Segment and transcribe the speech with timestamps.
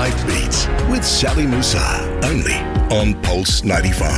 [0.00, 2.54] Life Beats with Sally Musa, only
[2.88, 4.08] on Pulse 95.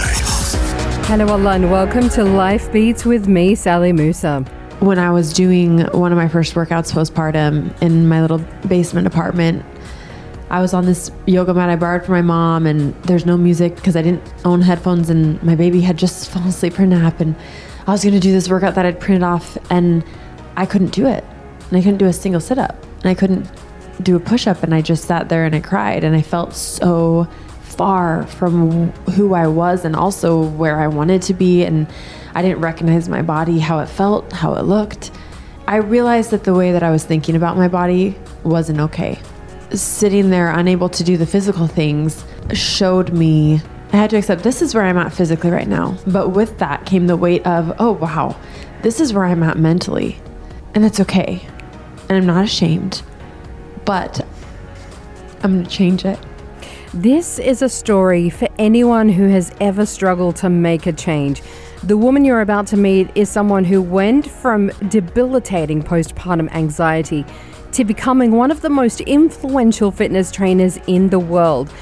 [1.07, 4.45] Hello, Allah, and welcome to Life Beats with me, Sally Musa.
[4.79, 9.65] When I was doing one of my first workouts postpartum in my little basement apartment,
[10.51, 13.75] I was on this yoga mat I borrowed from my mom, and there's no music
[13.75, 17.19] because I didn't own headphones, and my baby had just fallen asleep for a nap,
[17.19, 17.35] and
[17.89, 20.05] I was going to do this workout that I'd printed off, and
[20.57, 21.25] I couldn't do it,
[21.71, 23.51] and I couldn't do a single sit up, and I couldn't
[24.03, 26.55] do a push up, and I just sat there and I cried, and I felt
[26.55, 27.27] so
[27.63, 31.87] far from who I was, and also where I wanted to be, and
[32.35, 35.11] I didn't recognize my body, how it felt, how it looked.
[35.67, 39.21] I realized that the way that I was thinking about my body wasn't okay
[39.75, 43.61] sitting there unable to do the physical things showed me
[43.93, 45.99] I had to accept this is where I'm at physically right now.
[46.07, 48.37] But with that came the weight of, oh, wow,
[48.81, 50.19] this is where I'm at mentally.
[50.75, 51.47] And that's okay.
[52.09, 53.03] And I'm not ashamed.
[53.85, 54.25] But
[55.43, 56.19] I'm going to change it.
[56.95, 61.43] This is a story for anyone who has ever struggled to make a change.
[61.83, 67.25] The woman you're about to meet is someone who went from debilitating postpartum anxiety
[67.73, 71.73] to becoming one of the most influential fitness trainers in the world.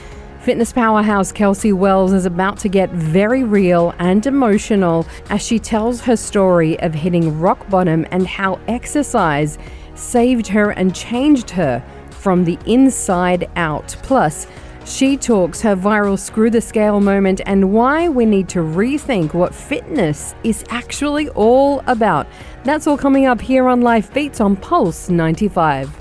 [0.41, 6.01] Fitness powerhouse Kelsey Wells is about to get very real and emotional as she tells
[6.01, 9.59] her story of hitting rock bottom and how exercise
[10.01, 13.97] saved her and changed her from the inside out.
[14.03, 14.47] Plus,
[14.85, 19.55] she talks her viral screw the scale moment and why we need to rethink what
[19.55, 22.27] fitness is actually all about.
[22.65, 25.97] That's all coming up here on Life Beats on Pulse 95.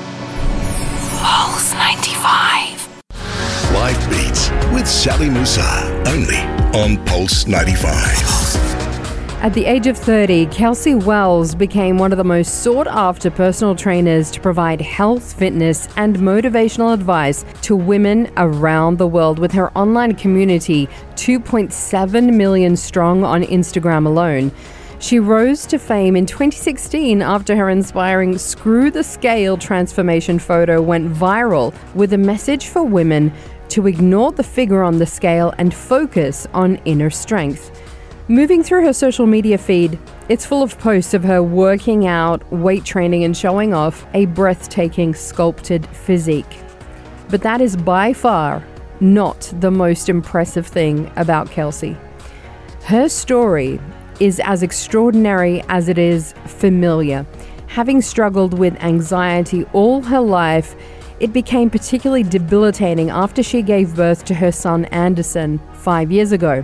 [1.18, 2.88] Pulse 95.
[3.74, 6.38] Life Beats with Sally Musa, only
[6.74, 8.39] on Pulse 95.
[9.42, 13.74] At the age of 30, Kelsey Wells became one of the most sought after personal
[13.74, 19.72] trainers to provide health, fitness, and motivational advice to women around the world with her
[19.78, 24.52] online community 2.7 million strong on Instagram alone.
[25.00, 31.10] She rose to fame in 2016 after her inspiring Screw the Scale transformation photo went
[31.14, 33.32] viral with a message for women
[33.70, 37.72] to ignore the figure on the scale and focus on inner strength.
[38.32, 39.98] Moving through her social media feed,
[40.30, 45.16] it's full of posts of her working out, weight training, and showing off a breathtaking
[45.16, 46.60] sculpted physique.
[47.30, 48.64] But that is by far
[49.00, 51.98] not the most impressive thing about Kelsey.
[52.84, 53.82] Her story
[54.20, 57.26] is as extraordinary as it is familiar.
[57.66, 60.76] Having struggled with anxiety all her life,
[61.20, 66.64] it became particularly debilitating after she gave birth to her son Anderson five years ago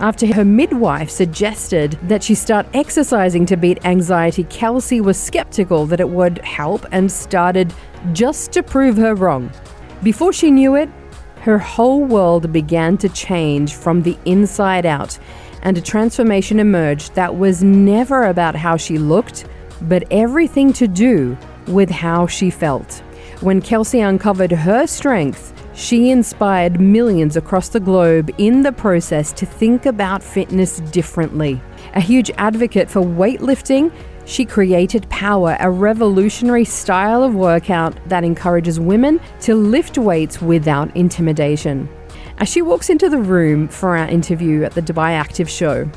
[0.00, 6.00] after her midwife suggested that she start exercising to beat anxiety, Kelsey was skeptical that
[6.00, 7.72] it would help and started
[8.12, 9.50] just to prove her wrong.
[10.02, 10.88] Before she knew it,
[11.42, 15.18] her whole world began to change from the inside out,
[15.62, 19.46] and a transformation emerged that was never about how she looked,
[19.82, 23.02] but everything to do with how she felt.
[23.40, 29.46] When Kelsey uncovered her strength, she inspired millions across the globe in the process to
[29.46, 31.58] think about fitness differently.
[31.94, 33.90] A huge advocate for weightlifting,
[34.26, 40.94] she created Power, a revolutionary style of workout that encourages women to lift weights without
[40.94, 41.88] intimidation.
[42.36, 45.90] As she walks into the room for our interview at the Dubai Active Show,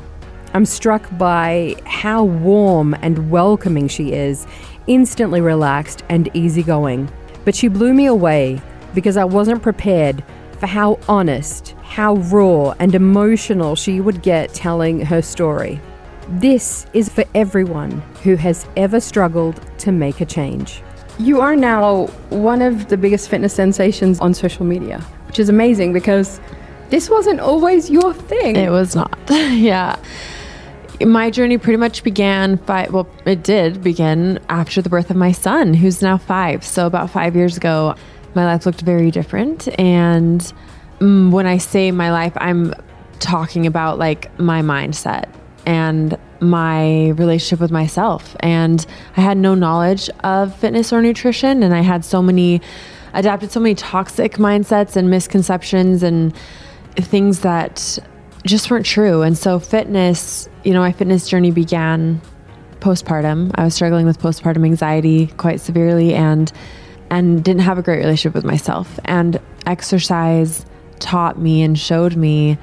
[0.54, 4.46] I'm struck by how warm and welcoming she is,
[4.86, 7.10] instantly relaxed and easygoing.
[7.44, 8.62] But she blew me away
[8.94, 10.22] because I wasn't prepared
[10.58, 15.80] for how honest, how raw, and emotional she would get telling her story.
[16.28, 20.82] This is for everyone who has ever struggled to make a change.
[21.18, 25.92] You are now one of the biggest fitness sensations on social media, which is amazing
[25.92, 26.40] because
[26.90, 28.56] this wasn't always your thing.
[28.56, 29.18] It was not.
[29.28, 29.98] yeah.
[31.00, 35.32] My journey pretty much began five, well, it did begin after the birth of my
[35.32, 36.64] son, who's now five.
[36.64, 37.96] So, about five years ago,
[38.34, 39.68] my life looked very different.
[39.78, 40.52] And
[40.98, 42.74] mm, when I say my life, I'm
[43.20, 45.28] talking about like my mindset
[45.66, 48.36] and my relationship with myself.
[48.40, 48.84] And
[49.16, 51.62] I had no knowledge of fitness or nutrition.
[51.62, 52.60] And I had so many,
[53.14, 56.34] adapted so many toxic mindsets and misconceptions and
[56.96, 57.98] things that
[58.44, 59.22] just weren't true.
[59.22, 62.20] And so, fitness, you know, my fitness journey began
[62.80, 63.50] postpartum.
[63.54, 66.14] I was struggling with postpartum anxiety quite severely.
[66.14, 66.52] And
[67.10, 68.98] and didn't have a great relationship with myself.
[69.04, 70.64] And exercise
[70.98, 72.58] taught me and showed me,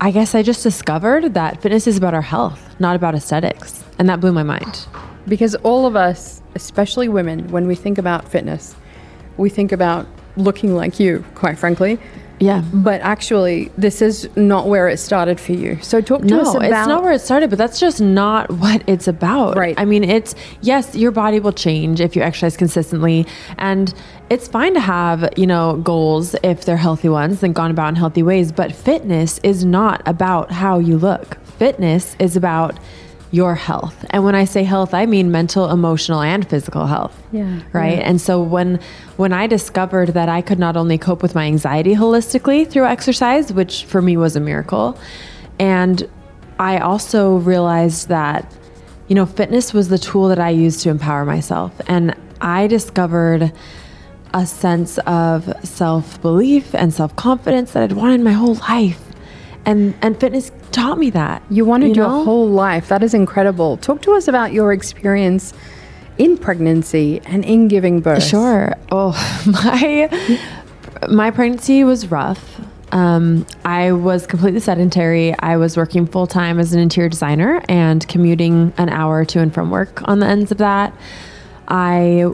[0.00, 3.84] I guess I just discovered that fitness is about our health, not about aesthetics.
[3.98, 4.86] And that blew my mind.
[5.28, 8.74] Because all of us, especially women, when we think about fitness,
[9.36, 10.06] we think about
[10.36, 11.98] looking like you, quite frankly.
[12.42, 12.64] Yeah.
[12.72, 15.80] But actually, this is not where it started for you.
[15.80, 16.64] So talk to no, us about.
[16.64, 19.56] it's not where it started, but that's just not what it's about.
[19.56, 19.78] Right.
[19.78, 23.94] I mean, it's yes, your body will change if you exercise consistently, and
[24.28, 27.94] it's fine to have you know goals if they're healthy ones and gone about in
[27.94, 28.50] healthy ways.
[28.50, 31.36] But fitness is not about how you look.
[31.44, 32.76] Fitness is about
[33.32, 34.04] your health.
[34.10, 37.20] And when I say health, I mean mental, emotional, and physical health.
[37.32, 37.98] Yeah, Right.
[37.98, 38.04] yeah.
[38.08, 38.78] And so when
[39.16, 43.52] when I discovered that I could not only cope with my anxiety holistically through exercise,
[43.52, 44.96] which for me was a miracle,
[45.58, 46.08] and
[46.58, 48.44] I also realized that
[49.08, 51.72] you know, fitness was the tool that I used to empower myself.
[51.86, 53.52] And I discovered
[54.32, 59.00] a sense of self-belief and self-confidence that I'd wanted my whole life.
[59.64, 61.42] And and fitness taught me that.
[61.50, 62.24] You wanted your know?
[62.24, 62.88] whole life.
[62.88, 63.76] That is incredible.
[63.76, 65.52] Talk to us about your experience
[66.18, 68.24] in pregnancy and in giving birth.
[68.24, 68.74] Sure.
[68.90, 69.12] Oh,
[69.46, 70.08] my
[71.08, 72.60] my pregnancy was rough.
[72.92, 75.34] Um, I was completely sedentary.
[75.38, 79.52] I was working full time as an interior designer and commuting an hour to and
[79.52, 80.94] from work on the ends of that.
[81.68, 82.26] I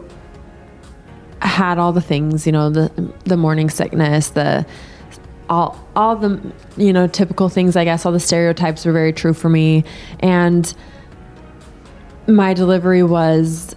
[1.41, 2.91] had all the things, you know, the
[3.23, 4.65] the morning sickness, the
[5.49, 6.39] all all the
[6.77, 7.75] you know typical things.
[7.75, 9.83] I guess all the stereotypes were very true for me,
[10.19, 10.73] and
[12.27, 13.75] my delivery was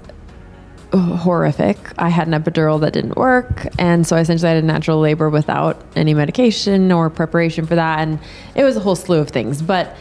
[0.93, 1.79] horrific.
[1.99, 5.31] I had an epidural that didn't work, and so essentially I had a natural labor
[5.31, 8.19] without any medication or preparation for that, and
[8.55, 9.63] it was a whole slew of things.
[9.63, 9.97] But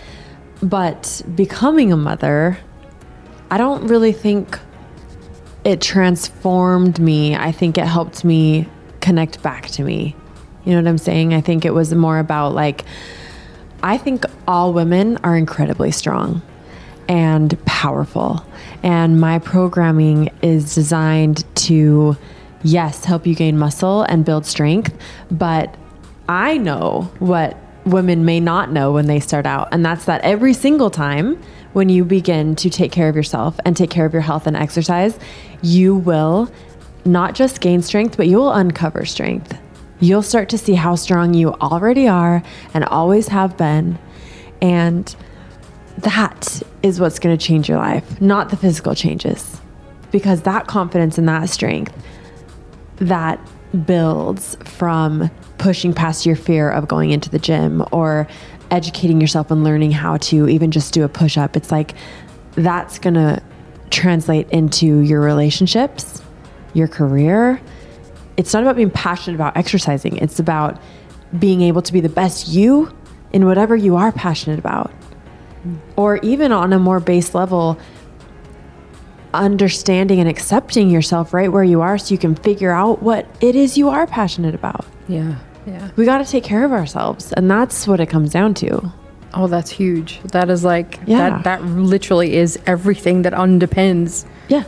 [0.62, 2.58] but becoming a mother,
[3.50, 4.60] I don't really think
[5.64, 7.36] it transformed me.
[7.36, 8.68] I think it helped me
[9.00, 10.16] connect back to me.
[10.66, 11.34] You know what I'm saying?
[11.34, 12.86] I think it was more about like
[13.84, 16.42] I think all women are incredibly strong
[17.08, 18.46] and powerful.
[18.84, 22.16] And my programming is designed to,
[22.64, 24.94] yes, help you gain muscle and build strength.
[25.32, 25.76] But
[26.30, 29.70] I know what women may not know when they start out.
[29.72, 31.42] And that's that every single time
[31.74, 34.56] when you begin to take care of yourself and take care of your health and
[34.56, 35.18] exercise,
[35.64, 36.52] you will
[37.04, 39.58] not just gain strength, but you will uncover strength.
[40.02, 42.44] You'll start to see how strong you already are
[42.74, 43.98] and always have been.
[44.62, 45.16] And
[46.00, 49.60] that is what's going to change your life, not the physical changes.
[50.12, 51.96] Because that confidence and that strength
[52.98, 53.40] that
[53.86, 58.28] builds from pushing past your fear of going into the gym or
[58.72, 61.56] educating yourself and learning how to even just do a push up.
[61.56, 61.94] It's like
[62.54, 63.42] that's going to
[63.92, 66.22] translate into your relationships,
[66.74, 67.62] your career.
[68.42, 70.82] It's not about being passionate about exercising, it's about
[71.38, 72.92] being able to be the best you
[73.32, 74.92] in whatever you are passionate about
[75.66, 75.78] mm.
[75.96, 77.78] or even on a more base level
[79.34, 83.56] understanding and accepting yourself right where you are so you can figure out what it
[83.56, 85.36] is you are passionate about Yeah.
[85.68, 85.92] Yeah.
[85.96, 88.92] we got to take care of ourselves and that's what it comes down to
[89.34, 90.20] Oh, that's huge.
[90.34, 91.30] That is like Yeah.
[91.30, 94.64] that that literally is everything that underpins yeah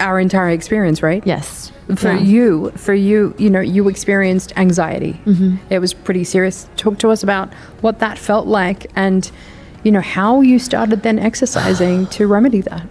[0.00, 1.22] our entire experience, right?
[1.26, 2.18] yes For Yeah.
[2.20, 5.20] you, for you, you know, you experienced anxiety.
[5.26, 5.56] Mm-hmm.
[5.70, 6.68] It was pretty serious.
[6.76, 7.52] Talk to us about
[7.82, 9.30] what that felt like and,
[9.84, 12.86] you know, how you started then exercising to remedy that.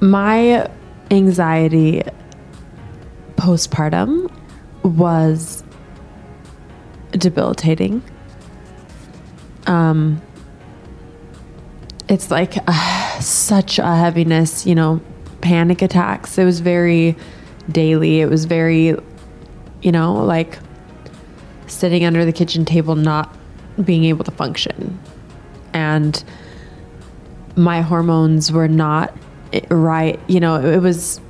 [0.00, 0.68] my
[1.10, 2.02] anxiety
[3.36, 4.30] postpartum
[4.82, 5.62] was
[7.12, 8.02] debilitating.
[9.66, 10.20] Um,
[12.08, 15.00] it's like uh, such a heaviness, you know,
[15.40, 16.36] panic attacks.
[16.36, 17.16] It was very
[17.70, 18.20] daily.
[18.20, 18.94] It was very,
[19.82, 20.58] you know, like
[21.66, 23.34] sitting under the kitchen table, not
[23.82, 24.98] being able to function.
[25.72, 26.22] And
[27.56, 29.16] my hormones were not
[29.70, 30.20] right.
[30.28, 31.20] You know, it was,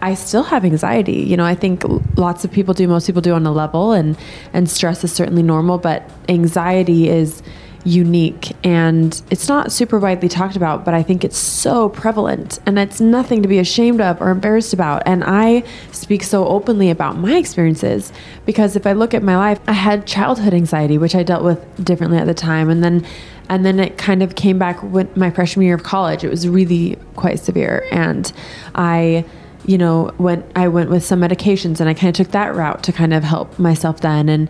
[0.00, 1.20] I still have anxiety.
[1.20, 1.84] You know, I think
[2.16, 4.18] lots of people do, most people do on a level, and,
[4.52, 7.42] and stress is certainly normal, but anxiety is
[7.84, 12.78] unique and it's not super widely talked about, but I think it's so prevalent and
[12.78, 15.02] it's nothing to be ashamed of or embarrassed about.
[15.06, 18.12] And I speak so openly about my experiences
[18.46, 21.84] because if I look at my life, I had childhood anxiety, which I dealt with
[21.84, 22.70] differently at the time.
[22.70, 23.06] And then
[23.48, 26.24] and then it kind of came back when my freshman year of college.
[26.24, 27.86] It was really quite severe.
[27.90, 28.32] And
[28.74, 29.24] I
[29.64, 32.82] you know, went I went with some medications and I kind of took that route
[32.84, 34.48] to kind of help myself then and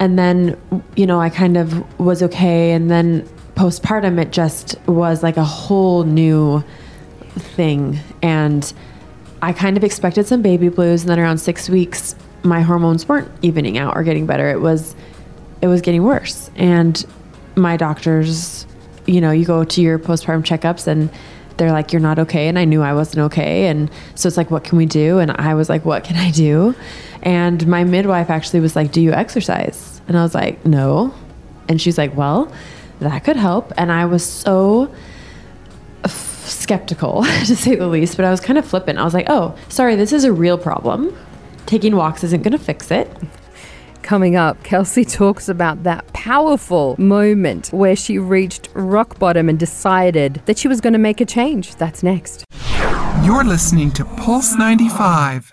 [0.00, 0.60] and then
[0.96, 2.72] you know, I kind of was okay.
[2.72, 3.22] And then
[3.54, 6.62] postpartum it just was like a whole new
[7.36, 7.98] thing.
[8.22, 8.72] And
[9.42, 11.02] I kind of expected some baby blues.
[11.02, 12.14] And then around 6 weeks
[12.44, 14.48] my hormones weren't evening out or getting better.
[14.48, 14.94] It was
[15.60, 16.50] it was getting worse.
[16.56, 17.04] And
[17.56, 18.66] my doctors
[19.06, 21.10] you know, you go to your postpartum checkups and
[21.58, 22.48] they're like, You're not okay.
[22.48, 23.66] And I knew I wasn't okay.
[23.66, 25.18] And so it's like, What can we do?
[25.18, 26.74] And I was like, What can I do?
[27.22, 30.00] And my midwife actually was like, Do you exercise?
[30.08, 31.12] And I was like, No.
[31.68, 32.50] And she's like, Well,
[33.00, 33.72] that could help.
[33.76, 34.92] And I was so
[36.04, 38.98] f- skeptical, to say the least, but I was kind of flippant.
[38.98, 41.16] I was like, Oh, sorry, this is a real problem.
[41.66, 43.10] Taking walks isn't going to fix it.
[44.08, 50.40] Coming up, Kelsey talks about that powerful moment where she reached rock bottom and decided
[50.46, 51.76] that she was going to make a change.
[51.76, 52.46] That's next.
[53.22, 55.52] You're listening to Pulse 95.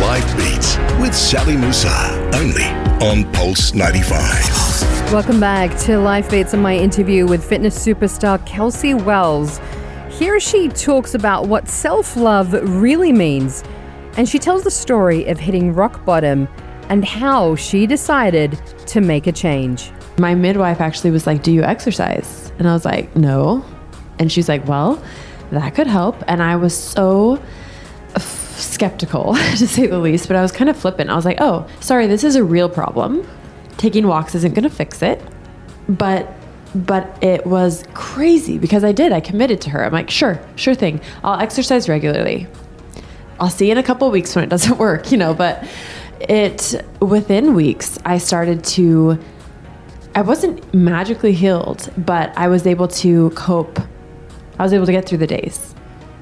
[0.00, 2.30] Life Beats with Sally Musa.
[2.32, 2.64] Only
[3.06, 5.12] on Pulse 95.
[5.12, 9.60] Welcome back to Life Beats and my interview with fitness superstar Kelsey Wells.
[10.08, 13.62] Here she talks about what self love really means,
[14.16, 16.48] and she tells the story of hitting rock bottom
[16.92, 19.90] and how she decided to make a change.
[20.18, 22.52] My midwife actually was like, Do you exercise?
[22.58, 23.64] And I was like, No.
[24.18, 25.02] And she's like, Well,
[25.52, 26.22] that could help.
[26.28, 27.42] And I was so
[28.14, 31.08] f- skeptical, to say the least, but I was kind of flippant.
[31.08, 33.26] I was like, Oh, sorry, this is a real problem.
[33.78, 35.18] Taking walks isn't going to fix it.
[35.88, 36.30] But
[36.74, 39.12] but it was crazy because I did.
[39.12, 39.84] I committed to her.
[39.84, 41.02] I'm like, sure, sure thing.
[41.22, 42.46] I'll exercise regularly.
[43.40, 45.66] I'll see you in a couple weeks when it doesn't work, you know, but
[46.28, 49.18] it within weeks I started to
[50.14, 53.78] I wasn't magically healed, but I was able to cope.
[54.58, 55.74] I was able to get through the days.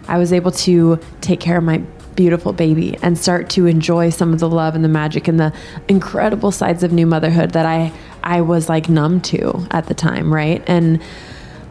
[0.06, 1.78] I was able to take care of my
[2.14, 5.52] beautiful baby and start to enjoy some of the love and the magic and the
[5.88, 7.92] incredible sides of new motherhood that I
[8.22, 10.62] I was like numb to at the time, right?
[10.66, 11.02] And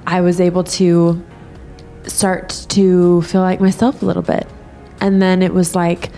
[0.08, 1.24] I was able to
[2.06, 4.48] start to feel like myself a little bit.
[5.00, 6.10] And then it was like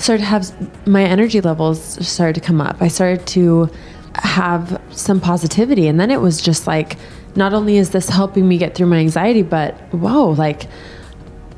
[0.00, 2.80] started to have my energy levels started to come up.
[2.80, 3.70] I started to
[4.14, 6.96] have some positivity and then it was just like
[7.36, 10.64] not only is this helping me get through my anxiety, but whoa, like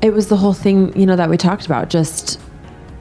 [0.01, 2.39] it was the whole thing, you know, that we talked about, just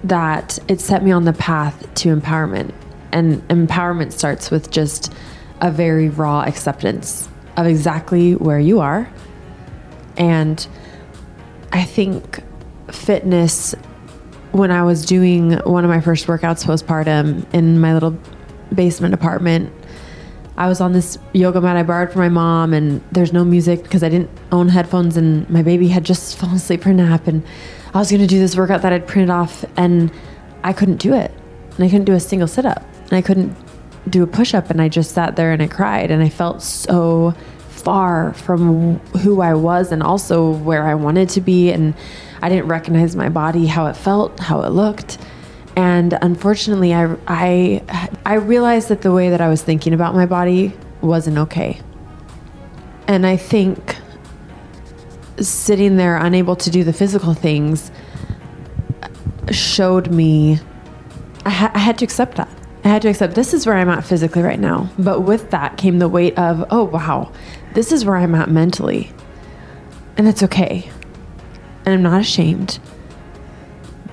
[0.04, 2.72] that it set me on the path to empowerment.
[3.12, 5.12] And empowerment starts with just
[5.60, 9.12] a very raw acceptance of exactly where you are.
[10.16, 10.66] And
[11.72, 12.40] I think
[12.90, 13.74] fitness,
[14.52, 18.16] when I was doing one of my first workouts postpartum in my little
[18.74, 19.72] basement apartment,
[20.56, 23.82] I was on this yoga mat I borrowed from my mom, and there's no music
[23.82, 27.26] because I didn't own headphones, and my baby had just fallen asleep for a nap,
[27.26, 27.42] and
[27.94, 30.12] I was gonna do this workout that I'd printed off, and
[30.62, 31.32] I couldn't do it,
[31.76, 33.56] and I couldn't do a single sit up, and I couldn't
[34.10, 36.62] do a push up, and I just sat there and I cried, and I felt
[36.62, 37.34] so
[37.70, 41.94] far from who I was, and also where I wanted to be, and
[42.42, 45.16] I didn't recognize my body, how it felt, how it looked.
[45.76, 47.82] And unfortunately I, I
[48.26, 51.80] i realized that the way that i was thinking about my body wasn't okay.
[53.08, 53.96] And i think
[55.40, 57.90] sitting there unable to do the physical things
[59.50, 60.60] showed me
[61.44, 62.48] I, ha- I had to accept that.
[62.84, 64.90] I had to accept this is where i'm at physically right now.
[64.98, 67.32] But with that came the weight of oh wow
[67.72, 69.10] this is where i'm at mentally.
[70.18, 70.90] And it's okay
[71.84, 72.78] and i'm not ashamed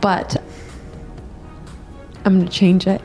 [0.02, 0.42] but
[2.26, 3.02] I'm going to change it.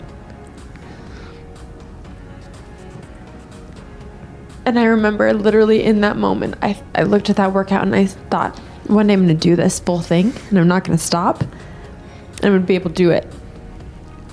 [4.67, 8.07] And I remember literally in that moment, I, I looked at that workout and I
[8.07, 11.03] thought, one day I'm going to do this full thing and I'm not going to
[11.03, 11.43] stop.
[11.43, 13.31] And I'm going to be able to do it.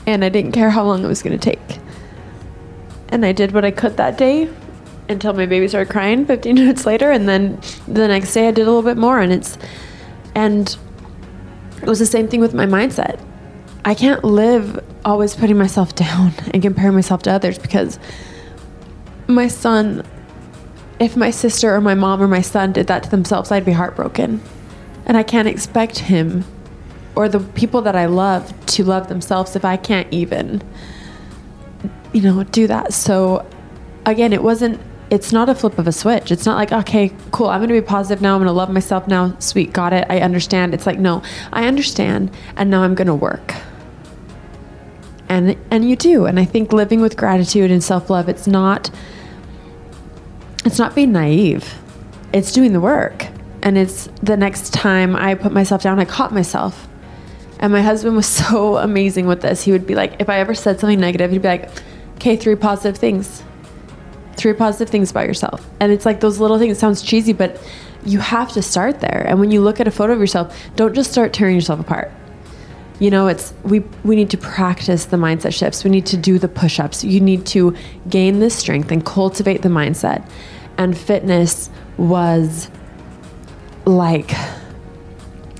[0.07, 1.79] And I didn't care how long it was going to take.
[3.09, 4.49] And I did what I could that day
[5.09, 7.11] until my baby started crying 15 minutes later.
[7.11, 9.19] And then the next day I did a little bit more.
[9.19, 9.57] And it's,
[10.35, 10.77] and
[11.81, 13.19] it was the same thing with my mindset.
[13.83, 17.99] I can't live always putting myself down and comparing myself to others because
[19.27, 20.05] my son,
[20.99, 23.71] if my sister or my mom or my son did that to themselves, I'd be
[23.71, 24.41] heartbroken.
[25.05, 26.45] And I can't expect him
[27.15, 30.61] or the people that I love to love themselves if I can't even,
[32.13, 32.93] you know, do that.
[32.93, 33.45] So
[34.05, 34.79] again, it wasn't,
[35.11, 36.31] it's not a flip of a switch.
[36.31, 38.35] It's not like, okay, cool, I'm to be positive now.
[38.35, 39.35] I'm to love myself now.
[39.37, 40.07] Sweet, got it.
[40.09, 40.73] I understand.
[40.73, 41.21] It's like, no,
[41.53, 42.31] I understand.
[42.55, 43.53] And now I'm to work
[45.31, 48.91] and and you do and i think living with gratitude and self-love it's not
[50.65, 51.73] it's not being naive
[52.33, 53.27] it's doing the work
[53.63, 56.85] and it's the next time i put myself down i caught myself
[57.59, 60.53] and my husband was so amazing with this he would be like if i ever
[60.53, 61.69] said something negative he'd be like
[62.15, 63.41] okay three positive things
[64.41, 65.69] three positive things about yourself.
[65.79, 67.61] And it's like those little things it sounds cheesy but
[68.05, 69.25] you have to start there.
[69.27, 72.11] And when you look at a photo of yourself don't just start tearing yourself apart.
[72.99, 75.83] You know it's we we need to practice the mindset shifts.
[75.83, 77.03] We need to do the push-ups.
[77.03, 77.75] You need to
[78.09, 80.27] gain this strength and cultivate the mindset.
[80.77, 82.69] And fitness was
[83.85, 84.31] like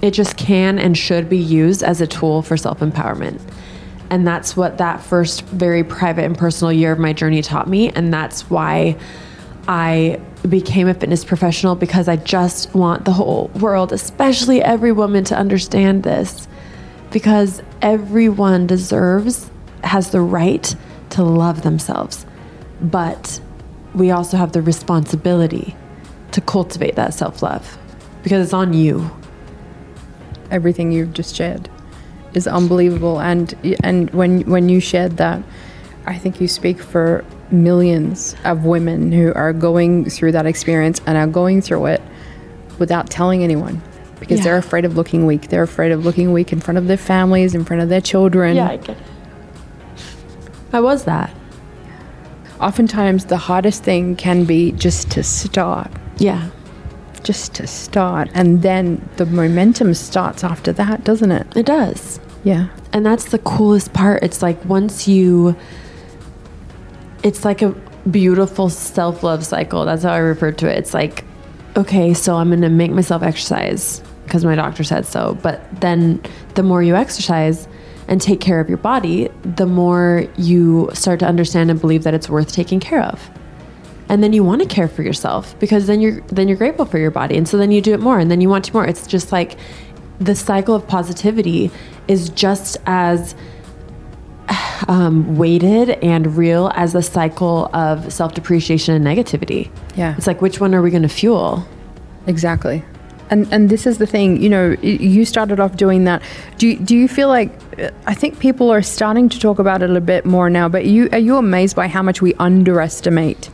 [0.01, 3.39] It just can and should be used as a tool for self empowerment.
[4.11, 7.89] And that's what that first very private and personal year of my journey taught me.
[7.91, 8.97] And that's why
[9.69, 15.23] I became a fitness professional because I just want the whole world, especially every woman,
[15.25, 16.49] to understand this.
[17.11, 19.49] Because everyone deserves,
[19.85, 20.75] has the right
[21.11, 22.25] to love themselves.
[22.81, 23.39] But
[23.95, 25.73] we also have the responsibility
[26.31, 27.77] to cultivate that self love
[28.23, 29.09] because it's on you.
[30.49, 31.69] Everything you've just shared
[32.33, 35.41] is unbelievable, and and when when you shared that,
[36.05, 41.17] I think you speak for millions of women who are going through that experience and
[41.17, 42.01] are going through it
[42.79, 43.81] without telling anyone
[44.19, 44.45] because Yeah.
[44.45, 45.49] they're afraid of looking weak.
[45.49, 48.55] They're afraid of looking weak in front of their families, in front of their children.
[48.55, 48.97] Yeah, I get it.
[50.71, 51.31] I was that.
[52.61, 55.91] Oftentimes, the hardest thing can be just to start.
[56.19, 56.49] Yeah.
[57.23, 62.19] Just to start and then the momentum starts after that doesn't it It does.
[62.43, 64.23] yeah And that's the coolest part.
[64.23, 65.55] It's like once you,
[67.23, 67.69] it's like a
[68.09, 69.85] beautiful self love cycle.
[69.85, 70.77] That's how I refer to it.
[70.77, 71.23] It's like,
[71.77, 75.37] okay, so I'm going to make myself exercise because my doctor said so.
[75.41, 76.21] But then
[76.55, 77.67] the more you exercise
[78.07, 82.13] and take care of your body, the more you start to understand and believe that
[82.13, 83.29] it's worth taking care of.
[84.11, 86.99] And then you want to care for yourself because then you're then you're grateful for
[86.99, 88.85] your body and so then you do it more and then you want to more.
[88.85, 89.57] It's just like
[90.19, 91.71] the cycle of positivity
[92.07, 93.33] is just as
[94.87, 99.71] um, weighted and real as the cycle of self depreciation and negativity.
[99.95, 100.15] Yeah.
[100.17, 101.65] It's like, which one are we going to fuel?
[102.27, 102.83] exactly
[103.29, 106.21] and and this is the thing you know you started off doing that
[106.57, 107.51] do you, do you feel like
[108.05, 111.09] i think people are starting to talk about it a bit more now but you
[111.11, 113.49] are you amazed by how much we underestimate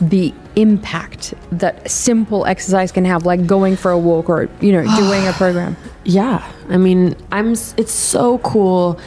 [0.00, 4.82] the impact that simple exercise can have like going for a walk or you know
[4.96, 5.76] doing a program
[6.06, 6.48] Yeah.
[6.68, 8.98] I mean, I'm, it's so cool,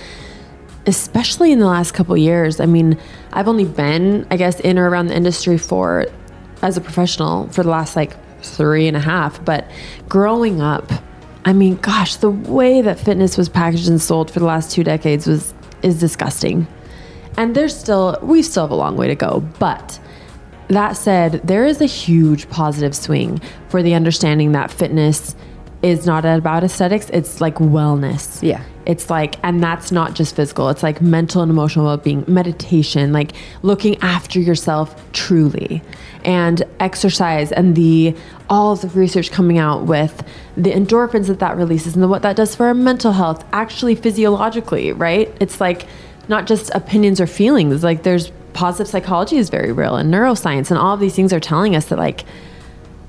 [0.85, 2.59] especially in the last couple years.
[2.59, 2.97] I mean,
[3.31, 6.07] I've only been, I guess, in or around the industry for,
[6.61, 9.43] as a professional, for the last like three and a half.
[9.43, 9.69] But
[10.09, 10.91] growing up,
[11.45, 14.83] I mean, gosh, the way that fitness was packaged and sold for the last two
[14.83, 16.67] decades was, is disgusting.
[17.37, 19.39] And there's still, we still have a long way to go.
[19.57, 19.99] But
[20.69, 25.35] that said, there is a huge positive swing for the understanding that fitness
[25.81, 28.41] is not about aesthetics, it's like wellness.
[28.43, 28.63] Yeah.
[28.85, 33.13] It's like, and that's not just physical, it's like mental and emotional well being, meditation,
[33.13, 35.81] like looking after yourself truly,
[36.25, 38.15] and exercise, and the
[38.49, 40.23] all of the research coming out with
[40.57, 43.95] the endorphins that that releases and the, what that does for our mental health, actually
[43.95, 45.33] physiologically, right?
[45.39, 45.85] It's like
[46.27, 50.79] not just opinions or feelings, like there's positive psychology is very real, and neuroscience, and
[50.79, 52.25] all of these things are telling us that, like,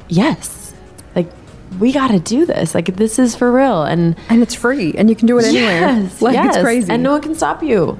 [0.08, 0.74] yes,
[1.14, 1.30] like
[1.78, 2.74] we got to do this.
[2.74, 3.84] Like this is for real.
[3.84, 6.90] And and it's free and you can do it anywhere yes, like yes, it's crazy
[6.90, 7.98] and no one can stop you.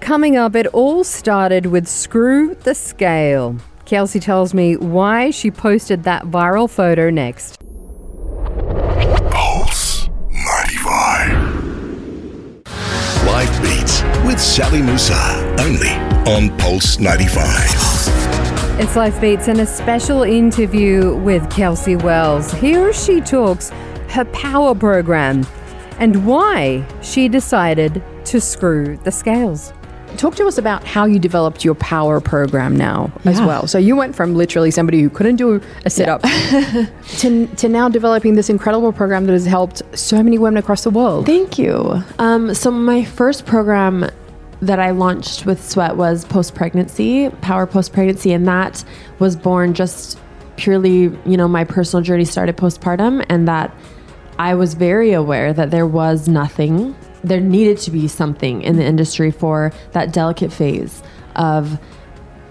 [0.00, 3.56] Coming up, it all started with Screw the Scale.
[3.86, 7.58] Kelsey tells me why she posted that viral photo next.
[9.30, 11.54] Pulse 95.
[13.26, 15.14] Life Beats with Sally Musa.
[15.60, 15.90] Only
[16.32, 17.44] on Pulse 95.
[18.80, 22.50] It's Life Beats and a special interview with Kelsey Wells.
[22.52, 23.70] Here she talks
[24.08, 25.46] her power program
[25.98, 29.74] and why she decided to screw the scales.
[30.16, 33.66] Talk to us about how you developed your power program now as well.
[33.66, 36.22] So you went from literally somebody who couldn't do a sit up
[37.18, 40.90] to, to now developing this incredible program that has helped so many women across the
[40.90, 41.26] world.
[41.26, 42.02] Thank you.
[42.18, 44.08] Um, so my first program
[44.62, 48.84] that I launched with Sweat was post pregnancy, power post pregnancy, and that
[49.18, 50.18] was born just
[50.56, 53.74] purely, you know, my personal journey started postpartum, and that
[54.38, 56.94] I was very aware that there was nothing,
[57.24, 61.02] there needed to be something in the industry for that delicate phase
[61.36, 61.78] of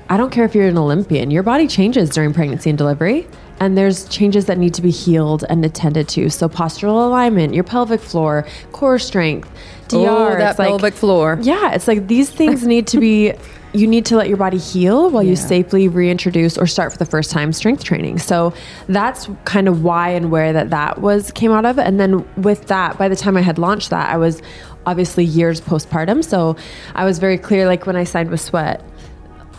[0.10, 3.28] I don't care if you're an Olympian, your body changes during pregnancy and delivery.
[3.60, 6.30] And there's changes that need to be healed and attended to.
[6.30, 9.50] So postural alignment, your pelvic floor, core strength,
[9.88, 10.10] DR.
[10.10, 11.38] Oh, that it's like- pelvic floor.
[11.42, 13.34] Yeah, it's like these things need to be.
[13.74, 17.06] You need to let your body heal while you safely reintroduce or start for the
[17.06, 18.20] first time strength training.
[18.20, 18.54] So
[18.88, 21.80] that's kind of why and where that that was came out of.
[21.80, 24.42] And then with that, by the time I had launched that, I was
[24.86, 26.24] obviously years postpartum.
[26.24, 26.56] So
[26.94, 28.84] I was very clear, like when I signed with Sweat,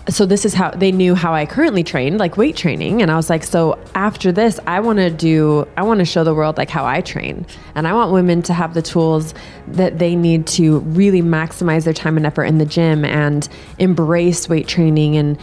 [0.09, 3.01] so this is how they knew how I currently trained, like weight training.
[3.01, 6.25] And I was like, so after this, I want to do, I want to show
[6.25, 7.47] the world like how I train.
[7.75, 9.33] And I want women to have the tools
[9.69, 14.49] that they need to really maximize their time and effort in the gym and embrace
[14.49, 15.39] weight training and,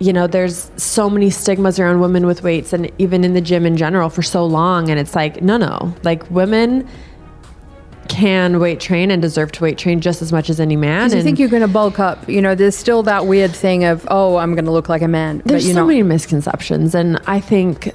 [0.00, 3.64] you know, there's so many stigmas around women with weights and even in the gym
[3.64, 4.90] in general for so long.
[4.90, 6.88] And it's like, no, no, like women
[8.12, 11.10] can weight train and deserve to weight train just as much as any man.
[11.10, 12.28] You think you're going to bulk up.
[12.28, 15.08] You know, there's still that weird thing of, oh, I'm going to look like a
[15.08, 15.40] man.
[15.46, 16.94] there's but you so know, many misconceptions.
[16.94, 17.94] And I think,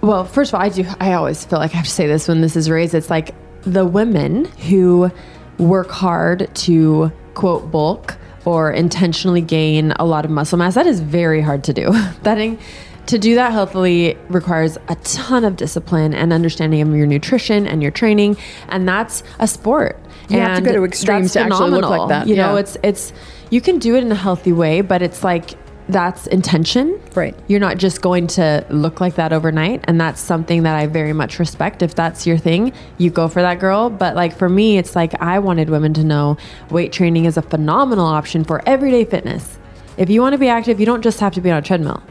[0.00, 2.26] well, first of all, I do, I always feel like I have to say this
[2.26, 2.92] when this is raised.
[2.92, 5.12] It's like the women who
[5.58, 10.98] work hard to quote bulk or intentionally gain a lot of muscle mass, that is
[10.98, 11.92] very hard to do.
[12.24, 12.58] that in-
[13.06, 17.82] to do that healthily requires a ton of discipline and understanding of your nutrition and
[17.82, 18.36] your training,
[18.68, 19.98] and that's a sport.
[20.28, 22.60] You have to go to extremes to actually look like that, You know, yeah.
[22.60, 23.12] it's it's
[23.50, 25.54] you can do it in a healthy way, but it's like
[25.88, 27.00] that's intention.
[27.14, 27.34] Right.
[27.48, 29.84] You're not just going to look like that overnight.
[29.84, 31.82] And that's something that I very much respect.
[31.82, 33.90] If that's your thing, you go for that girl.
[33.90, 36.36] But like for me, it's like I wanted women to know
[36.70, 39.58] weight training is a phenomenal option for everyday fitness.
[39.96, 42.02] If you want to be active, you don't just have to be on a treadmill.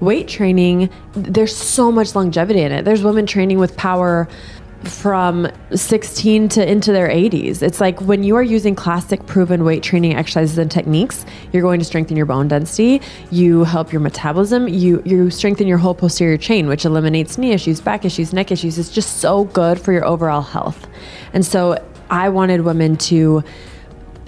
[0.00, 2.84] Weight training, there's so much longevity in it.
[2.84, 4.28] There's women training with power
[4.84, 7.62] from 16 to into their 80s.
[7.62, 11.78] It's like when you are using classic proven weight training exercises and techniques, you're going
[11.78, 16.36] to strengthen your bone density, you help your metabolism, you you strengthen your whole posterior
[16.36, 18.78] chain, which eliminates knee issues, back issues, neck issues.
[18.78, 20.86] It's just so good for your overall health.
[21.32, 23.42] And so I wanted women to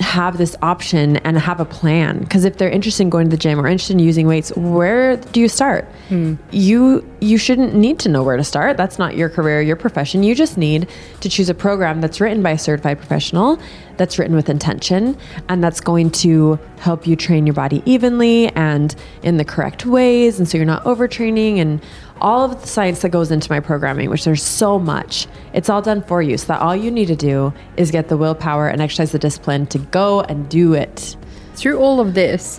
[0.00, 2.20] have this option and have a plan.
[2.20, 5.16] Because if they're interested in going to the gym or interested in using weights where
[5.16, 5.84] do you start?
[6.08, 6.34] Hmm.
[6.50, 8.76] You you shouldn't need to know where to start.
[8.76, 10.22] That's not your career your profession.
[10.22, 10.88] You just need
[11.20, 13.58] to choose a program that's written by a certified professional
[13.96, 18.94] that's written with intention and that's going to help you train your body evenly and
[19.22, 21.84] in the correct ways and so you're not overtraining and
[22.20, 25.82] all of the science that goes into my programming, which there's so much, it's all
[25.82, 26.36] done for you.
[26.36, 29.66] So that all you need to do is get the willpower and exercise the discipline
[29.68, 31.16] to go and do it.
[31.58, 32.58] through all of this,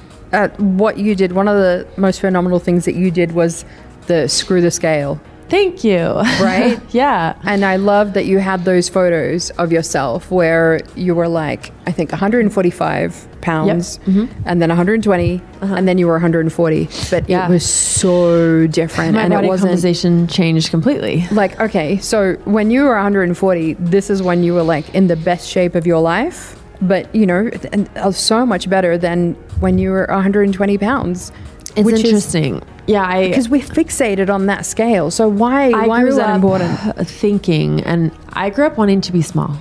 [0.58, 3.66] what you did, one of the most phenomenal things that you did was
[4.08, 5.20] the screw the scale.
[5.50, 6.00] Thank you.
[6.42, 6.80] Right?
[6.94, 7.36] yeah.
[7.44, 11.92] And I love that you had those photos of yourself where you were like, I
[11.92, 16.90] think 145 pounds and then 120 and then you were 140.
[17.10, 17.48] But Yeah.
[17.48, 19.16] it was so different.
[19.16, 21.26] My and body it wasn't composition changed completely.
[21.32, 25.16] like, okay, so when you were 140, this is when you were like in the
[25.16, 26.56] best shape of your life.
[26.82, 31.32] But, you know, and uh, so much better than when you were 120 pounds.
[31.76, 32.62] It's which is interesting.
[32.90, 35.12] Yeah, I because we're fixated on that scale.
[35.12, 37.08] So why I why was that up important?
[37.08, 39.56] Thinking, and I grew up wanting to be small.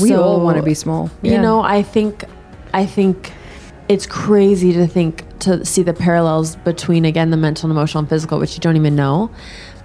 [0.00, 1.10] We all want to be small.
[1.20, 2.24] You know, I think,
[2.72, 3.32] I think
[3.88, 8.08] it's crazy to think to see the parallels between again the mental and emotional and
[8.08, 9.32] physical, which you don't even know.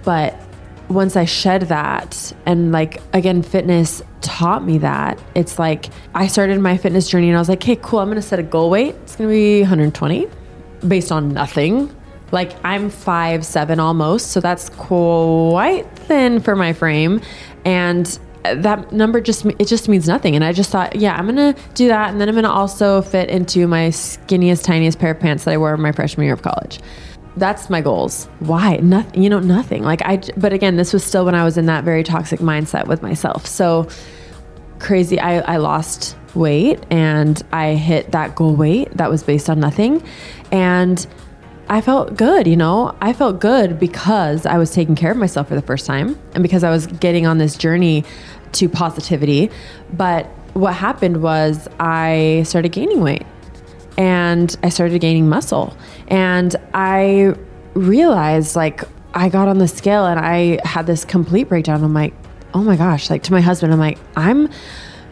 [0.04, 0.40] But
[0.88, 5.20] once I shed that, and like again, fitness taught me that.
[5.34, 7.98] It's like I started my fitness journey, and I was like, "Okay, cool.
[7.98, 8.94] I'm gonna set a goal weight.
[9.02, 10.28] It's gonna be 120,
[10.86, 11.90] based on nothing."
[12.32, 17.20] Like I'm five seven almost, so that's quite thin for my frame,
[17.64, 18.18] and
[18.54, 20.34] that number just it just means nothing.
[20.34, 22.10] And i just thought yeah i'm gonna do that.
[22.10, 25.58] And then i'm gonna also fit into my skinniest tiniest pair of pants that i
[25.58, 26.80] wore my freshman year of college.
[27.36, 28.26] That's my goals.
[28.40, 28.76] Why?
[28.76, 29.82] Nothing you know nothing.
[29.82, 32.86] Like i but again this was still when i was in that very toxic mindset
[32.86, 33.46] with myself.
[33.46, 33.88] So
[34.78, 39.58] crazy i, I lost weight and i hit that goal weight that was based on
[39.60, 40.02] nothing.
[40.52, 41.04] And
[41.68, 42.96] I felt good, you know.
[43.00, 46.42] I felt good because I was taking care of myself for the first time and
[46.42, 48.04] because I was getting on this journey
[48.52, 49.50] to positivity.
[49.92, 53.26] But what happened was I started gaining weight
[53.98, 55.76] and I started gaining muscle.
[56.08, 57.34] And I
[57.74, 58.82] realized like
[59.14, 61.82] I got on the scale and I had this complete breakdown.
[61.82, 62.14] I'm like,
[62.54, 64.48] oh my gosh, like to my husband, I'm like, I'm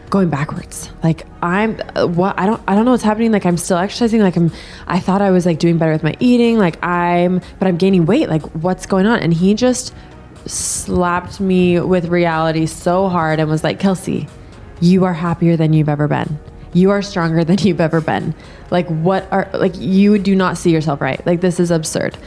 [0.09, 0.89] going backwards.
[1.03, 3.31] Like I'm uh, what I don't I don't know what's happening.
[3.31, 4.21] Like I'm still exercising.
[4.21, 4.51] Like I'm
[4.87, 6.57] I thought I was like doing better with my eating.
[6.57, 8.29] Like I'm but I'm gaining weight.
[8.29, 9.19] Like what's going on?
[9.19, 9.93] And he just
[10.45, 14.27] slapped me with reality so hard and was like, Kelsey,
[14.79, 16.39] you are happier than you've ever been.
[16.73, 18.35] You are stronger than you've ever been.
[18.69, 21.25] Like what are like you do not see yourself right.
[21.25, 22.17] Like this is absurd.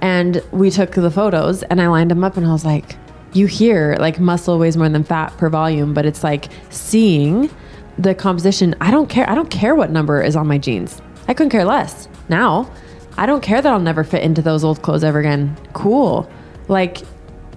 [0.00, 2.96] And we took the photos and I lined them up and I was like,
[3.34, 7.50] you hear like muscle weighs more than fat per volume, but it's like seeing
[7.98, 8.74] the composition.
[8.80, 9.28] I don't care.
[9.28, 11.02] I don't care what number is on my jeans.
[11.28, 12.08] I couldn't care less.
[12.28, 12.70] Now,
[13.16, 15.56] I don't care that I'll never fit into those old clothes ever again.
[15.72, 16.30] Cool.
[16.68, 17.02] Like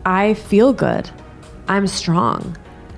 [0.05, 1.09] I feel good.
[1.67, 2.57] I'm strong.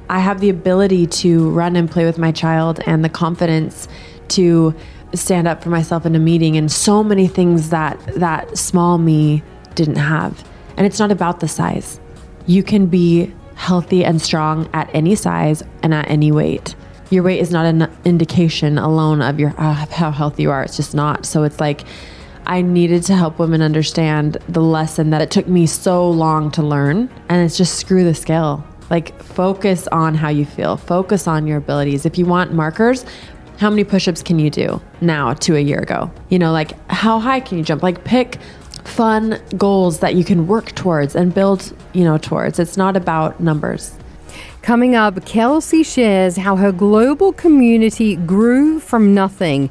[0.10, 3.88] I have the ability to run and play with my child and the confidence
[4.30, 4.76] to
[5.14, 9.44] stand up for myself in a meeting and so many things that that small me
[9.76, 10.48] didn't have.
[10.78, 12.00] And it's not about the size.
[12.50, 16.74] You can be healthy and strong at any size and at any weight.
[17.12, 20.64] Your weight is not an indication alone of your uh, how healthy you are.
[20.64, 21.28] It's just not.
[21.28, 21.84] So it's like
[22.48, 26.64] I needed to help women understand the lesson that it took me so long to
[26.64, 27.08] learn.
[27.30, 28.66] And it's just screw the scale.
[28.90, 32.08] Like, focus on how you feel, focus on your abilities.
[32.08, 33.06] If you want markers,
[33.60, 36.10] how many push ups can you do now to a year ago?
[36.30, 37.84] You know, like, how high can you jump?
[37.84, 38.40] Like, pick
[38.90, 42.60] fun goals that you can work towards and build, you know, towards.
[42.60, 43.96] It's not about numbers.
[44.62, 49.70] Coming up, Kelsey shares how her global community grew from nothing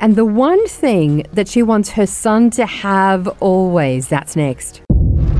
[0.00, 4.08] and the one thing that she wants her son to have always.
[4.08, 4.82] That's next.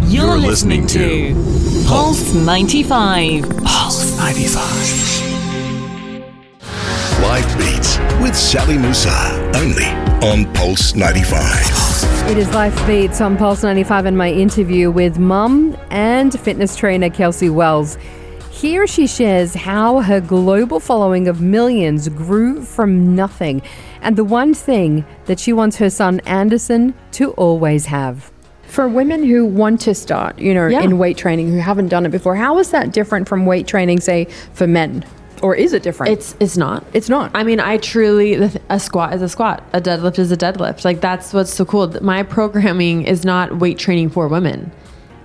[0.04, 3.48] You're, You're listening, listening to Pulse 95.
[3.64, 5.24] Pulse 95.
[7.20, 9.52] Life Beats with Sally Musa.
[9.56, 9.86] Only
[10.26, 11.93] on Pulse 95.
[12.30, 17.10] It is Life Beats on Pulse 95 and my interview with mum and fitness trainer
[17.10, 17.96] Kelsey Wells.
[18.50, 23.62] Here she shares how her global following of millions grew from nothing
[24.00, 28.30] and the one thing that she wants her son Anderson to always have.
[28.68, 30.80] For women who want to start, you know, Yeah.
[30.82, 34.00] in weight training who haven't done it before, how is that different from weight training,
[34.00, 35.04] say, for men?
[35.42, 36.12] Or is it different?
[36.12, 36.84] It's it's not.
[36.92, 37.30] It's not.
[37.34, 38.34] I mean, I truly
[38.68, 40.84] a squat is a squat, a deadlift is a deadlift.
[40.84, 41.88] Like that's what's so cool.
[42.02, 44.72] My programming is not weight training for women.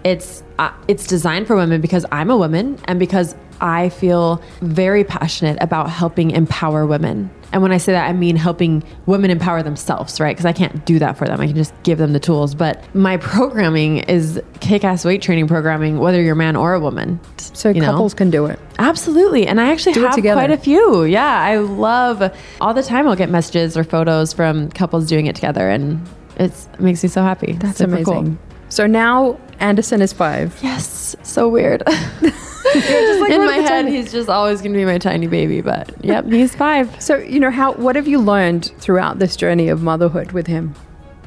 [0.03, 5.03] It's uh, it's designed for women because I'm a woman and because I feel very
[5.03, 7.29] passionate about helping empower women.
[7.51, 10.35] And when I say that, I mean helping women empower themselves, right?
[10.35, 11.41] Because I can't do that for them.
[11.41, 12.53] I can just give them the tools.
[12.53, 17.19] But my programming is kick-ass weight training programming, whether you're a man or a woman.
[17.37, 17.87] so you know?
[17.91, 18.59] couples can do it.
[18.77, 19.47] Absolutely.
[19.47, 20.39] And I actually Do it have together.
[20.39, 21.03] quite a few.
[21.05, 21.25] Yeah.
[21.41, 22.31] I love
[22.61, 26.07] all the time I'll get messages or photos from couples doing it together and
[26.37, 27.53] it's, it makes me so happy.
[27.53, 28.37] That's Super amazing.
[28.37, 28.48] cool.
[28.69, 30.57] So now Anderson is five.
[30.61, 31.15] Yes.
[31.23, 31.83] So weird.
[31.87, 35.61] like In my head, tiny- he's just always going to be my tiny baby.
[35.61, 37.01] But yep, he's five.
[37.01, 40.75] So, you know, how what have you learned throughout this journey of motherhood with him?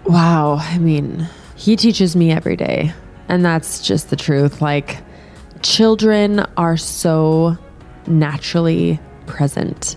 [0.07, 0.57] Wow.
[0.61, 2.92] I mean, he teaches me every day.
[3.28, 4.61] And that's just the truth.
[4.61, 4.98] Like,
[5.62, 7.57] children are so
[8.07, 9.96] naturally present.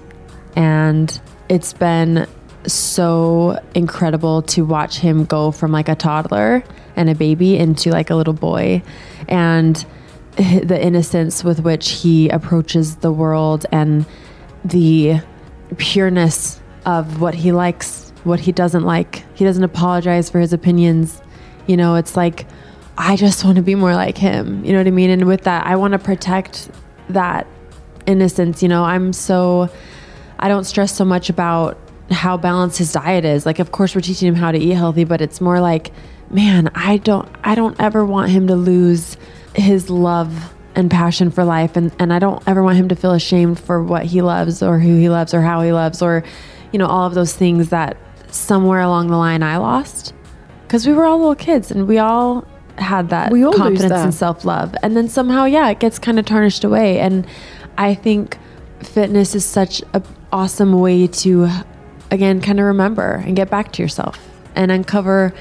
[0.55, 2.27] And it's been
[2.67, 6.63] so incredible to watch him go from like a toddler
[6.95, 8.81] and a baby into like a little boy.
[9.27, 9.85] And
[10.37, 14.05] the innocence with which he approaches the world and
[14.65, 15.21] the
[15.77, 19.23] pureness of what he likes, what he doesn't like.
[19.33, 21.21] He doesn't apologize for his opinions.
[21.67, 22.45] You know, it's like,
[22.97, 24.63] I just want to be more like him.
[24.63, 25.09] You know what I mean?
[25.09, 26.69] And with that, I want to protect
[27.09, 27.47] that
[28.05, 28.61] innocence.
[28.61, 29.69] You know, I'm so,
[30.39, 31.77] I don't stress so much about
[32.11, 33.45] how balanced his diet is.
[33.45, 35.91] Like, of course, we're teaching him how to eat healthy, but it's more like,
[36.29, 39.17] man, I don't, I don't ever want him to lose
[39.55, 41.75] his love and passion for life.
[41.75, 44.79] And, and I don't ever want him to feel ashamed for what he loves or
[44.79, 46.23] who he loves or how he loves or,
[46.71, 47.97] you know, all of those things that
[48.29, 50.13] somewhere along the line I lost.
[50.63, 52.45] Because we were all little kids and we all
[52.77, 54.03] had that all confidence that.
[54.03, 54.75] and self love.
[54.83, 56.99] And then somehow, yeah, it gets kind of tarnished away.
[56.99, 57.25] And
[57.77, 58.37] I think
[58.81, 61.49] fitness is such an awesome way to,
[62.11, 64.17] again, kind of remember and get back to yourself
[64.55, 65.33] and uncover,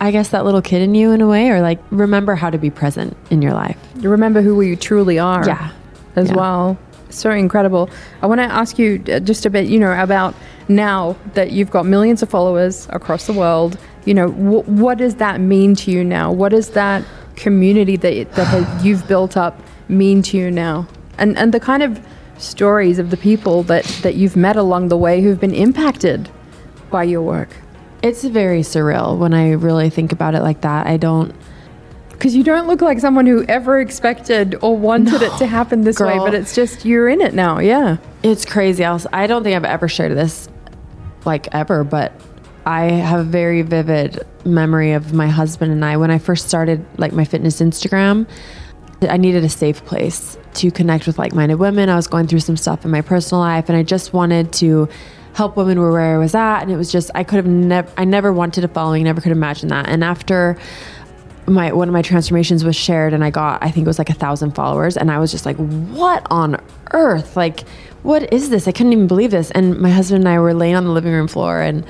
[0.00, 2.58] I guess, that little kid in you in a way, or like remember how to
[2.58, 3.76] be present in your life.
[3.98, 5.46] You remember who you truly are.
[5.46, 5.70] Yeah.
[6.16, 6.36] As Yeah.
[6.36, 6.78] well.
[7.10, 7.90] So incredible.
[8.22, 10.34] I want to ask you uh, just a bit, you know, about
[10.68, 13.76] now that you've got millions of followers across the world.
[14.04, 16.30] You know, wh- what does that mean to you now?
[16.32, 17.02] What does that
[17.36, 20.86] community that that you've built up mean to you now?
[21.18, 22.00] And and the kind of
[22.40, 26.28] stories of the people that that you've met along the way who've been impacted
[26.90, 27.48] by your work.
[28.02, 30.86] It's very surreal when I really think about it like that.
[30.86, 31.34] I don't.
[32.10, 35.98] Because you don't look like someone who ever expected or wanted it to happen this
[35.98, 37.60] way, but it's just you're in it now.
[37.60, 37.96] Yeah.
[38.22, 38.84] It's crazy.
[38.84, 40.46] I'll, I don't think I've ever shared this,
[41.24, 42.12] like ever, but
[42.66, 46.84] I have a very vivid memory of my husband and I when I first started
[46.98, 48.26] like my fitness Instagram.
[49.02, 51.88] I needed a safe place to connect with like-minded women.
[51.88, 54.88] I was going through some stuff in my personal life, and I just wanted to
[55.32, 56.60] help women where where I was at.
[56.60, 59.32] And it was just I could have never, I never wanted a following, never could
[59.32, 59.88] imagine that.
[59.88, 60.58] And after
[61.46, 64.10] my one of my transformations was shared and I got I think it was like
[64.10, 67.66] a thousand followers and I was just like what on earth like
[68.02, 70.76] what is this I couldn't even believe this and my husband and I were laying
[70.76, 71.84] on the living room floor and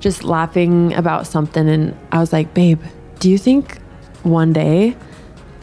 [0.00, 2.82] just laughing about something and I was like babe
[3.18, 3.78] do you think
[4.22, 4.96] one day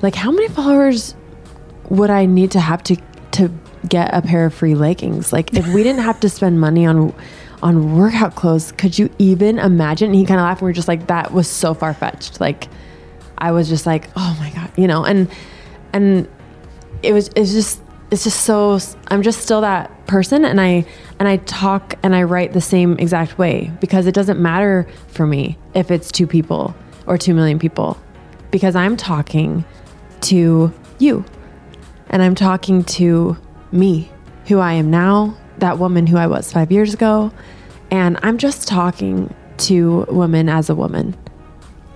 [0.03, 1.15] like how many followers
[1.89, 2.97] would I need to have to
[3.31, 3.49] to
[3.87, 5.33] get a pair of free leggings?
[5.33, 7.15] Like if we didn't have to spend money on
[7.63, 10.07] on workout clothes could you even imagine?
[10.09, 12.39] And he kind of laughed and we were just like that was so far fetched
[12.39, 12.67] like
[13.37, 15.29] I was just like, oh my god, you know, and
[15.91, 16.29] and
[17.01, 20.85] it was it's just it's just so I'm just still that person and I
[21.19, 25.25] and I talk and I write the same exact way because it doesn't matter for
[25.25, 26.75] me if it's two people
[27.07, 27.97] or 2 million people
[28.51, 29.65] because I'm talking
[30.23, 31.25] to you
[32.09, 33.37] and I'm talking to
[33.71, 34.11] me,
[34.47, 37.31] who I am now, that woman who I was 5 years ago,
[37.91, 41.15] and I'm just talking to women as a woman.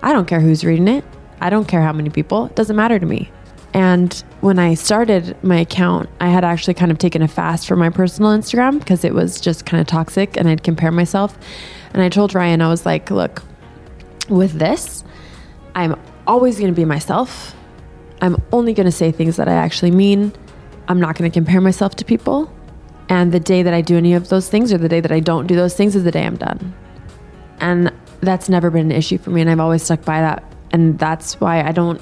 [0.02, 1.04] I don't care who's reading it.
[1.42, 2.46] I don't care how many people.
[2.46, 3.30] It doesn't matter to me.
[3.74, 7.80] And when I started my account, I had actually kind of taken a fast from
[7.80, 11.38] my personal Instagram because it was just kind of toxic and I'd compare myself.
[11.94, 13.44] And I told Ryan, I was like, look,
[14.30, 15.04] with this,
[15.76, 17.56] I'm always going to be myself.
[18.21, 20.34] I'm only going to say things that I actually mean.
[20.88, 22.51] I'm not going to compare myself to people.
[23.10, 25.19] And the day that I do any of those things or the day that I
[25.19, 26.73] don't do those things is the day I'm done.
[27.60, 29.41] And that's never been an issue for me.
[29.41, 30.43] And I've always stuck by that.
[30.71, 32.01] And that's why I don't,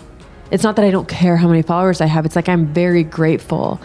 [0.51, 2.25] it's not that I don't care how many followers I have.
[2.25, 3.79] It's like I'm very grateful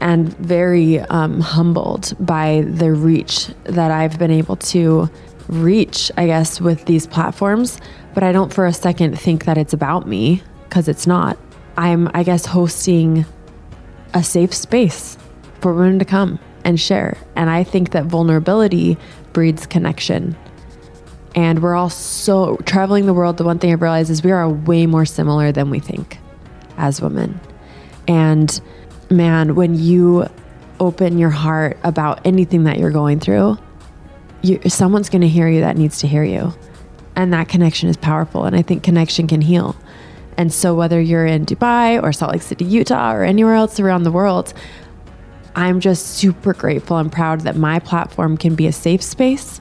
[0.00, 5.08] and very um, humbled by the reach that I've been able to
[5.48, 7.80] reach, I guess, with these platforms.
[8.14, 11.38] But I don't for a second think that it's about me because it's not.
[11.78, 13.24] I'm, I guess, hosting
[14.12, 15.16] a safe space
[15.60, 17.16] for women to come and share.
[17.36, 18.98] And I think that vulnerability
[19.32, 20.36] breeds connection.
[21.36, 23.36] And we're all so traveling the world.
[23.36, 26.18] The one thing I've realized is we are way more similar than we think
[26.76, 27.38] as women.
[28.08, 28.60] And
[29.08, 30.26] man, when you
[30.80, 33.56] open your heart about anything that you're going through,
[34.42, 36.52] you, someone's going to hear you that needs to hear you.
[37.14, 38.46] And that connection is powerful.
[38.46, 39.76] And I think connection can heal.
[40.38, 44.04] And so, whether you're in Dubai or Salt Lake City, Utah, or anywhere else around
[44.04, 44.54] the world,
[45.56, 49.60] I'm just super grateful and proud that my platform can be a safe space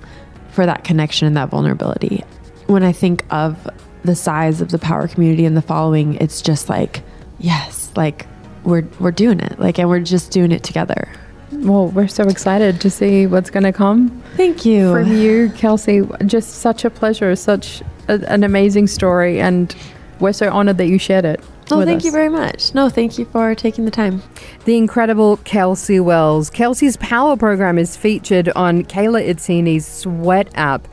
[0.52, 2.24] for that connection and that vulnerability.
[2.68, 3.68] When I think of
[4.04, 7.02] the size of the power community and the following, it's just like,
[7.40, 8.28] yes, like
[8.64, 9.60] we're we're doing it.
[9.60, 11.10] Like and we're just doing it together.
[11.52, 14.22] Well, we're so excited to see what's going to come.
[14.36, 14.92] Thank you.
[14.92, 16.02] From you, Kelsey.
[16.26, 19.76] Just such a pleasure, such a, an amazing story, and
[20.20, 21.42] we're so honored that you shared it.
[21.70, 22.06] Oh, thank us.
[22.06, 22.74] you very much.
[22.74, 24.24] No, thank you for taking the time.
[24.66, 26.50] The incredible Kelsey Wells.
[26.50, 30.88] Kelsey's Power program is featured on Kayla Itsines' Sweat app.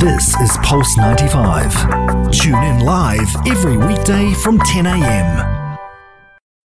[0.00, 2.30] This is Pulse 95.
[2.30, 5.55] Tune in live every weekday from 10 a.m.